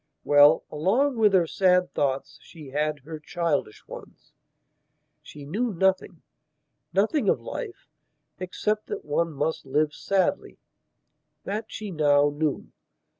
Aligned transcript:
Well, 0.23 0.63
along 0.71 1.17
with 1.17 1.33
her 1.33 1.45
sad 1.45 1.93
thoughts 1.93 2.39
she 2.41 2.71
had 2.71 3.01
her 3.01 3.19
childish 3.19 3.85
ones. 3.87 4.31
She 5.21 5.45
knew 5.45 5.71
nothingnothing 5.71 7.29
of 7.29 7.39
life, 7.39 7.87
except 8.39 8.87
that 8.87 9.05
one 9.05 9.31
must 9.31 9.63
live 9.63 9.93
sadly. 9.93 10.57
That 11.43 11.65
she 11.67 11.91
now 11.91 12.31
knew. 12.33 12.69